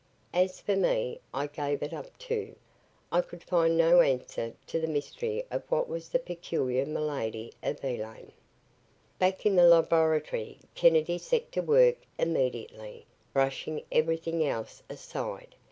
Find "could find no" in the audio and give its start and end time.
3.21-4.01